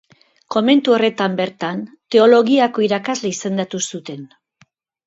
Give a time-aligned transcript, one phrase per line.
[0.55, 1.83] Komentu horretan bertan,
[2.17, 4.29] Teologiako irakasle izendatu zuten.